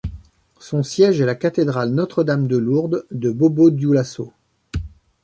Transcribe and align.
Son 0.57 0.81
siège 0.81 1.21
est 1.21 1.27
la 1.27 1.35
Cathédrale 1.35 1.91
Notre-Dame-de-Lourdes 1.91 3.05
de 3.11 3.29
Bobo-Dioulasso. 3.29 4.33